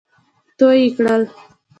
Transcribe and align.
تو 0.57 0.65
يې 0.79 0.87
کړل. 0.95 1.21